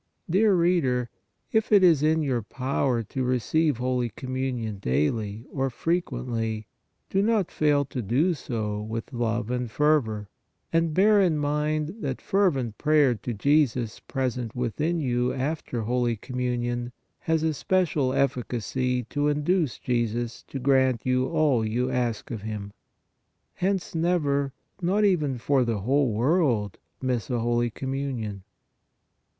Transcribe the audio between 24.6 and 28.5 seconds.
not even for the whole world, miss a holy Communion.